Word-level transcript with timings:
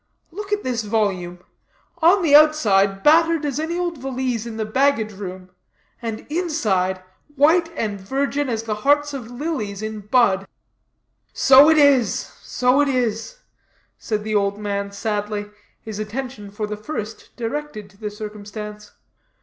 Look 0.31 0.51
at 0.51 0.63
this 0.63 0.81
volume; 0.83 1.41
on 2.01 2.23
the 2.23 2.33
outside, 2.35 3.03
battered 3.03 3.45
as 3.45 3.59
any 3.59 3.77
old 3.77 3.99
valise 3.99 4.47
in 4.47 4.57
the 4.57 4.65
baggage 4.65 5.11
room; 5.13 5.51
and 6.01 6.25
inside, 6.27 7.03
white 7.35 7.71
and 7.77 8.01
virgin 8.01 8.49
as 8.49 8.63
the 8.63 8.73
hearts 8.81 9.13
of 9.13 9.29
lilies 9.29 9.83
in 9.83 9.99
bud." 9.99 10.47
"So 11.33 11.69
it 11.69 11.77
is, 11.77 12.09
so 12.41 12.81
it 12.81 12.87
is," 12.87 13.41
said 13.99 14.23
the 14.23 14.33
old 14.33 14.57
man 14.57 14.91
sadly, 14.91 15.51
his 15.79 15.99
attention 15.99 16.49
for 16.49 16.65
the 16.65 16.77
first 16.77 17.29
directed 17.35 17.87
to 17.91 17.97
the 17.97 18.09
circumstance. 18.09 18.93